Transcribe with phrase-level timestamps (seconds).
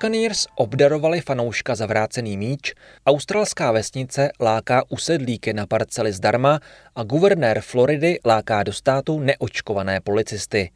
[0.00, 2.72] Buccaneers obdarovali fanouška za vrácený míč,
[3.06, 6.60] australská vesnice láká usedlíky na parcely zdarma
[6.96, 10.70] a guvernér Floridy láká do státu neočkované policisty.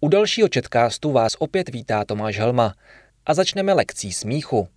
[0.00, 2.74] U dalšího četkástu vás opět vítá Tomáš Helma
[3.26, 4.68] a začneme lekcí smíchu.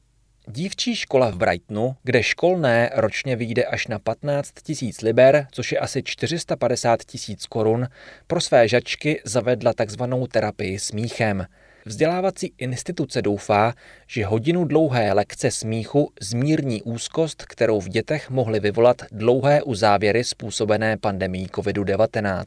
[0.48, 5.80] Dívčí škola v Brightonu, kde školné ročně vyjde až na 15 tisíc liber, což je
[5.80, 7.88] asi 450 tisíc korun,
[8.28, 11.46] pro své žačky zavedla takzvanou terapii smíchem.
[11.86, 13.74] Vzdělávací instituce doufá,
[14.08, 20.98] že hodinu dlouhé lekce smíchu zmírní úzkost, kterou v dětech mohly vyvolat dlouhé uzávěry způsobené
[20.98, 22.46] pandemí COVID-19.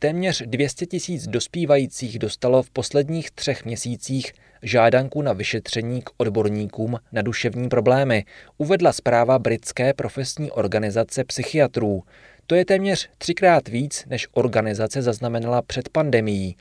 [0.00, 7.22] Téměř 200 tisíc dospívajících dostalo v posledních třech měsících žádanku na vyšetření k odborníkům na
[7.22, 8.24] duševní problémy,
[8.58, 12.02] uvedla zpráva britské profesní organizace psychiatrů.
[12.46, 16.56] To je téměř třikrát víc, než organizace zaznamenala před pandemií.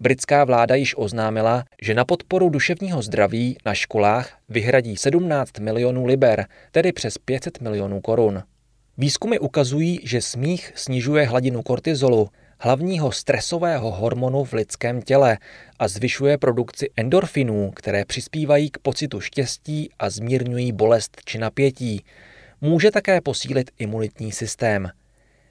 [0.00, 6.46] Britská vláda již oznámila, že na podporu duševního zdraví na školách vyhradí 17 milionů liber,
[6.70, 8.42] tedy přes 500 milionů korun.
[8.98, 15.38] Výzkumy ukazují, že smích snižuje hladinu kortizolu, hlavního stresového hormonu v lidském těle
[15.78, 22.04] a zvyšuje produkci endorfinů, které přispívají k pocitu štěstí a zmírňují bolest či napětí.
[22.60, 24.88] Může také posílit imunitní systém.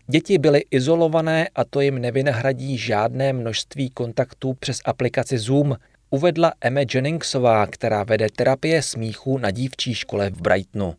[0.09, 5.75] Děti byly izolované a to jim nevynahradí žádné množství kontaktů přes aplikaci Zoom,
[6.09, 10.95] uvedla Emma Jenningsová, která vede terapie smíchu na dívčí škole v Brightonu.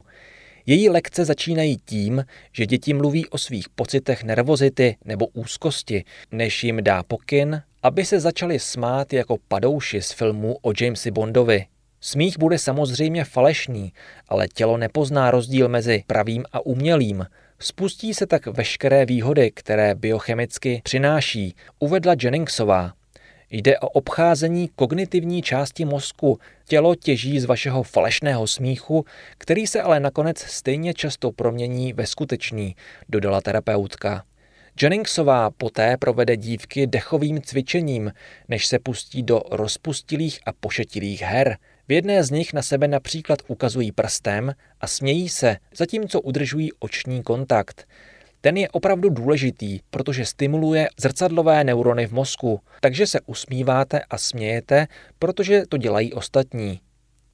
[0.66, 6.84] Její lekce začínají tím, že děti mluví o svých pocitech nervozity nebo úzkosti, než jim
[6.84, 11.66] dá pokyn, aby se začali smát jako padouši z filmu o Jamesi Bondovi.
[12.00, 13.92] Smích bude samozřejmě falešný,
[14.28, 17.26] ale tělo nepozná rozdíl mezi pravým a umělým.
[17.60, 22.92] Spustí se tak veškeré výhody, které biochemicky přináší, uvedla Jenningsová.
[23.50, 26.38] Jde o obcházení kognitivní části mozku.
[26.64, 29.04] Tělo těží z vašeho falešného smíchu,
[29.38, 32.76] který se ale nakonec stejně často promění ve skutečný,
[33.08, 34.24] dodala terapeutka.
[34.82, 38.12] Jenningsová poté provede dívky dechovým cvičením,
[38.48, 41.56] než se pustí do rozpustilých a pošetilých her.
[41.88, 47.22] V jedné z nich na sebe například ukazují prstem a smějí se, zatímco udržují oční
[47.22, 47.86] kontakt.
[48.40, 54.86] Ten je opravdu důležitý, protože stimuluje zrcadlové neurony v mozku, takže se usmíváte a smějete,
[55.18, 56.80] protože to dělají ostatní.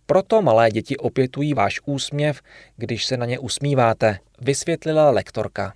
[0.06, 2.41] Proto malé děti opětují váš úsměv,
[2.76, 5.75] když se na ně usmíváte, vysvětlila lektorka.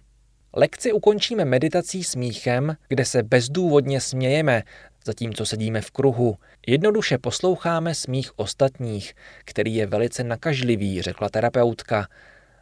[0.57, 4.63] Lekci ukončíme meditací smíchem, kde se bezdůvodně smějeme,
[5.09, 6.37] zatímco sedíme v kruhu.
[6.67, 9.15] Jednoduše posloucháme smích ostatních,
[9.45, 12.07] který je velice nakažlivý, řekla terapeutka.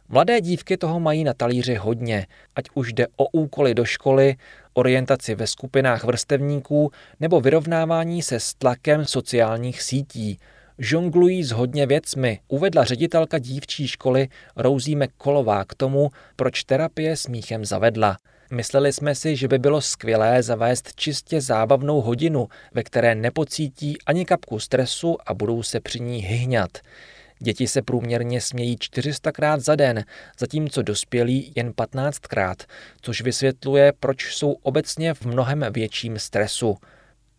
[0.09, 4.35] Mladé dívky toho mají na talíři hodně, ať už jde o úkoly do školy,
[4.73, 10.39] orientaci ve skupinách vrstevníků nebo vyrovnávání se s tlakem sociálních sítí.
[10.79, 17.65] Žonglují s hodně věcmi, uvedla ředitelka dívčí školy Rouzíme Kolová k tomu, proč terapie smíchem
[17.65, 18.17] zavedla.
[18.51, 24.25] Mysleli jsme si, že by bylo skvělé zavést čistě zábavnou hodinu, ve které nepocítí ani
[24.25, 26.77] kapku stresu a budou se při ní hyhňat.
[27.39, 30.05] Děti se průměrně smějí 400krát za den,
[30.39, 32.55] zatímco dospělí jen 15krát,
[33.01, 36.75] což vysvětluje, proč jsou obecně v mnohem větším stresu.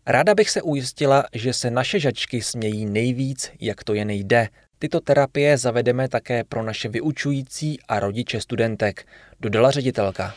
[0.05, 4.47] Ráda bych se ujistila, že se naše žačky smějí nejvíc, jak to jen jde.
[4.81, 9.07] Tyto terapie zavedeme také pro naše vyučující a rodiče studentek,
[9.39, 10.33] dodala ředitelka.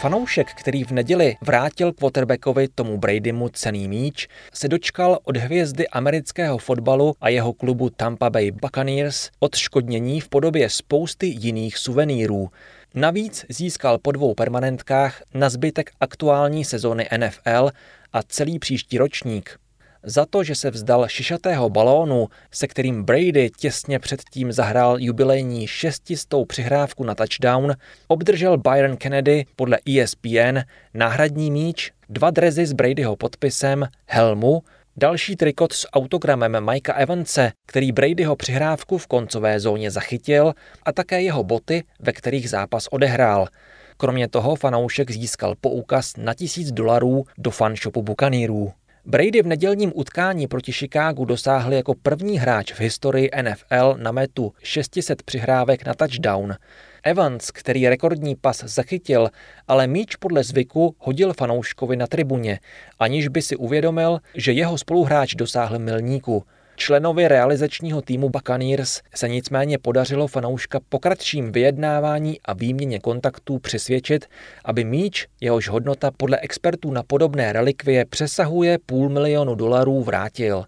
[0.00, 6.58] Fanoušek, který v neděli vrátil quarterbackovi Tomu Bradymu cený míč, se dočkal od hvězdy amerického
[6.58, 12.50] fotbalu a jeho klubu Tampa Bay Buccaneers odškodnění v podobě spousty jiných suvenýrů.
[12.94, 17.70] Navíc získal po dvou permanentkách na zbytek aktuální sezóny NFL
[18.12, 19.58] a celý příští ročník
[20.02, 26.44] za to, že se vzdal šišatého balónu, se kterým Brady těsně předtím zahrál jubilejní šestistou
[26.44, 27.74] přihrávku na touchdown,
[28.08, 30.58] obdržel Byron Kennedy podle ESPN
[30.94, 34.62] náhradní míč, dva drezy s Bradyho podpisem, helmu,
[34.96, 41.22] další trikot s autogramem Mikea Evanse, který Bradyho přihrávku v koncové zóně zachytil, a také
[41.22, 43.46] jeho boty, ve kterých zápas odehrál.
[43.96, 48.72] Kromě toho fanoušek získal poukaz na tisíc dolarů do fanshopu Bukanírů.
[49.04, 54.52] Brady v nedělním utkání proti Chicagu dosáhl jako první hráč v historii NFL na metu
[54.62, 56.54] 600 přihrávek na touchdown.
[57.02, 59.28] Evans, který rekordní pas zachytil,
[59.68, 62.60] ale míč podle zvyku hodil fanouškovi na tribuně,
[62.98, 66.44] aniž by si uvědomil, že jeho spoluhráč dosáhl milníku.
[66.80, 74.26] Členovi realizačního týmu Buccaneers se nicméně podařilo fanouška po kratším vyjednávání a výměně kontaktů přesvědčit,
[74.64, 80.64] aby míč, jehož hodnota podle expertů na podobné relikvie přesahuje půl milionu dolarů, vrátil.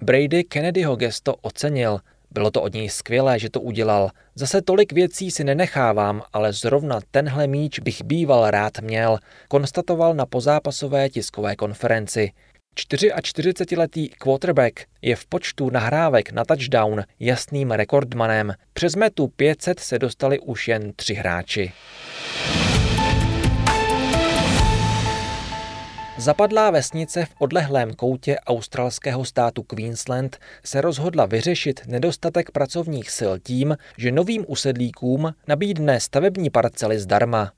[0.00, 1.98] Brady Kennedyho gesto ocenil.
[2.30, 4.10] Bylo to od něj skvělé, že to udělal.
[4.34, 9.18] Zase tolik věcí si nenechávám, ale zrovna tenhle míč bych býval rád měl,
[9.48, 12.32] konstatoval na pozápasové tiskové konferenci.
[12.76, 18.52] 44-letý quarterback je v počtu nahrávek na touchdown jasným rekordmanem.
[18.72, 21.72] Přes metu 500 se dostali už jen tři hráči.
[26.18, 33.76] Zapadlá vesnice v odlehlém koutě australského státu Queensland se rozhodla vyřešit nedostatek pracovních sil tím,
[33.96, 37.52] že novým usedlíkům nabídne stavební parcely zdarma.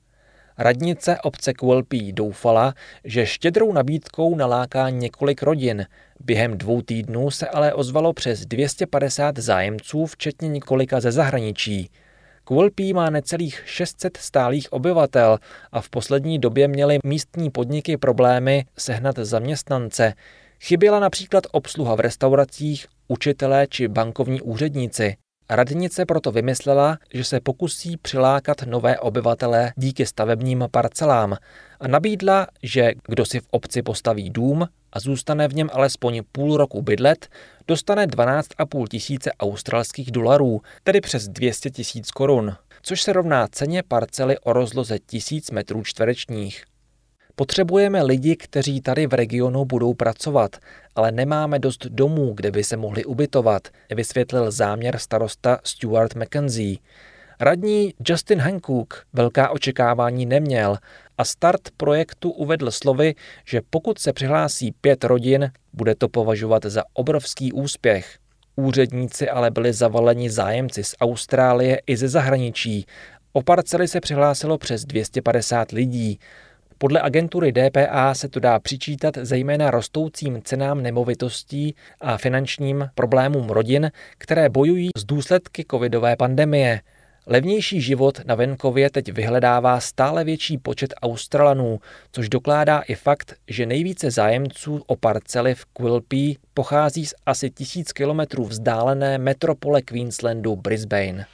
[0.57, 2.73] Radnice obce Quilpí doufala,
[3.03, 5.85] že štědrou nabídkou naláká několik rodin.
[6.19, 11.89] Během dvou týdnů se ale ozvalo přes 250 zájemců, včetně několika ze zahraničí.
[12.43, 15.39] Quilpí má necelých 600 stálých obyvatel
[15.71, 20.13] a v poslední době měly místní podniky problémy sehnat zaměstnance.
[20.59, 25.15] Chyběla například obsluha v restauracích, učitelé či bankovní úředníci.
[25.49, 31.37] Radnice proto vymyslela, že se pokusí přilákat nové obyvatele díky stavebním parcelám
[31.79, 36.57] a nabídla, že kdo si v obci postaví dům a zůstane v něm alespoň půl
[36.57, 37.29] roku bydlet,
[37.67, 44.39] dostane 12,5 tisíce australských dolarů, tedy přes 200 tisíc korun, což se rovná ceně parcely
[44.39, 46.63] o rozloze tisíc metrů čtverečních.
[47.35, 50.55] Potřebujeme lidi, kteří tady v regionu budou pracovat,
[50.95, 56.77] ale nemáme dost domů, kde by se mohli ubytovat, vysvětlil záměr starosta Stuart McKenzie.
[57.39, 60.77] Radní Justin Hancock velká očekávání neměl
[61.17, 63.15] a start projektu uvedl slovy,
[63.45, 68.17] že pokud se přihlásí pět rodin, bude to považovat za obrovský úspěch.
[68.55, 72.85] Úředníci ale byli zavaleni zájemci z Austrálie i ze zahraničí.
[73.33, 76.19] O parcely se přihlásilo přes 250 lidí.
[76.77, 83.91] Podle agentury DPA se to dá přičítat zejména rostoucím cenám nemovitostí a finančním problémům rodin,
[84.17, 86.81] které bojují s důsledky covidové pandemie.
[87.27, 91.79] Levnější život na venkově teď vyhledává stále větší počet Australanů,
[92.11, 97.91] což dokládá i fakt, že nejvíce zájemců o parcely v Quilpie pochází z asi tisíc
[97.91, 101.25] kilometrů vzdálené metropole Queenslandu Brisbane.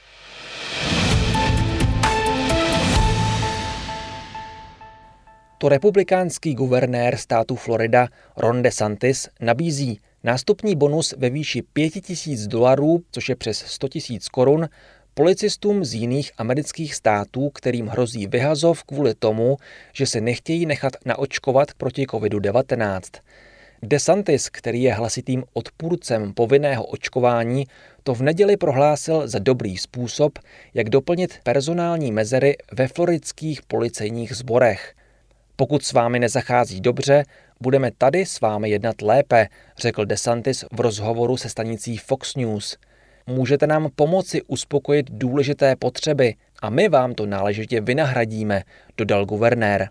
[5.62, 13.28] To republikánský guvernér státu Florida Ron DeSantis nabízí nástupní bonus ve výši 5000 dolarů, což
[13.28, 14.68] je přes 100 000 korun,
[15.14, 19.56] policistům z jiných amerických států, kterým hrozí vyhazov kvůli tomu,
[19.92, 23.00] že se nechtějí nechat naočkovat proti COVID-19.
[23.82, 27.66] DeSantis, který je hlasitým odpůrcem povinného očkování,
[28.02, 30.38] to v neděli prohlásil za dobrý způsob,
[30.74, 34.94] jak doplnit personální mezery ve floridských policejních sborech–
[35.62, 37.24] pokud s vámi nezachází dobře,
[37.60, 39.48] budeme tady s vámi jednat lépe,
[39.78, 42.76] řekl DeSantis v rozhovoru se stanicí Fox News.
[43.26, 48.62] Můžete nám pomoci uspokojit důležité potřeby a my vám to náležitě vynahradíme,
[48.96, 49.88] dodal guvernér.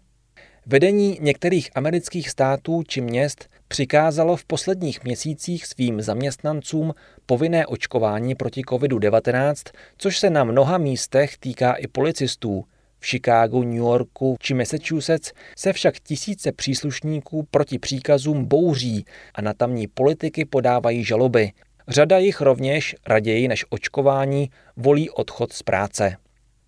[0.65, 6.94] Vedení některých amerických států či měst přikázalo v posledních měsících svým zaměstnancům
[7.25, 9.53] povinné očkování proti COVID-19,
[9.97, 12.66] což se na mnoha místech týká i policistů.
[13.03, 19.05] V Chicagu, New Yorku či Massachusetts se však tisíce příslušníků proti příkazům bouří
[19.35, 21.51] a na tamní politiky podávají žaloby.
[21.87, 26.15] Řada jich rovněž, raději než očkování, volí odchod z práce.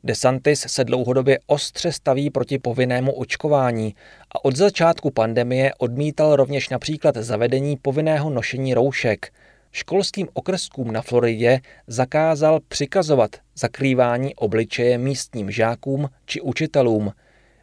[0.04, 3.96] DeSantis se dlouhodobě ostře staví proti povinnému očkování
[4.32, 9.32] a od začátku pandemie odmítal rovněž například zavedení povinného nošení roušek–
[9.74, 17.12] školským okrskům na Floridě zakázal přikazovat zakrývání obličeje místním žákům či učitelům.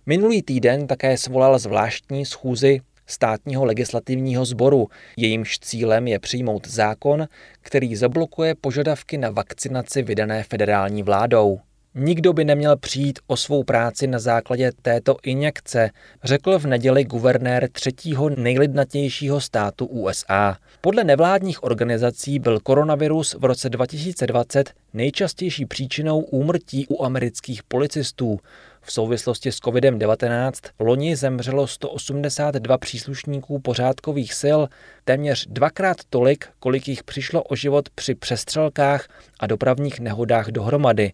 [0.06, 4.88] Minulý týden také svolal zvláštní schůzi státního legislativního sboru.
[5.16, 7.26] Jejímž cílem je přijmout zákon,
[7.60, 11.60] který zablokuje požadavky na vakcinaci vydané federální vládou.
[11.94, 15.90] Nikdo by neměl přijít o svou práci na základě této injekce,
[16.24, 20.56] řekl v neděli guvernér třetího nejlidnatějšího státu USA.
[20.80, 28.38] Podle nevládních organizací byl koronavirus v roce 2020 nejčastější příčinou úmrtí u amerických policistů.
[28.82, 34.60] V souvislosti s COVID-19 loni zemřelo 182 příslušníků pořádkových sil,
[35.04, 39.08] téměř dvakrát tolik, kolik jich přišlo o život při přestřelkách
[39.40, 41.12] a dopravních nehodách dohromady.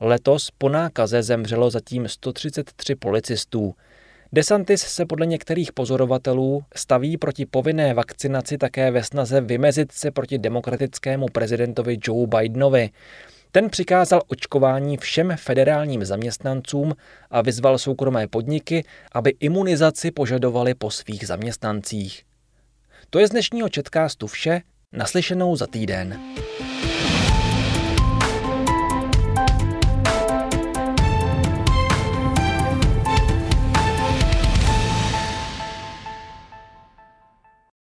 [0.00, 3.74] Letos po nákaze zemřelo zatím 133 policistů.
[4.32, 10.38] DeSantis se podle některých pozorovatelů staví proti povinné vakcinaci také ve snaze vymezit se proti
[10.38, 12.90] demokratickému prezidentovi Joe Bidenovi.
[13.52, 16.94] Ten přikázal očkování všem federálním zaměstnancům
[17.30, 22.22] a vyzval soukromé podniky, aby imunizaci požadovali po svých zaměstnancích.
[23.10, 26.20] To je z dnešního četkástu vše, naslyšenou za týden.